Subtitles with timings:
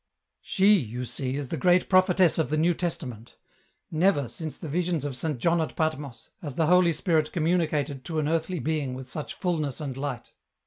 [0.55, 3.37] "She, you see, is the great prophetess of the New Testa ment.
[3.91, 8.17] Never, since the visions of Saint John at Patmos, has the Holy Spirit communicated to
[8.17, 10.33] an earthly being with such fulness and light.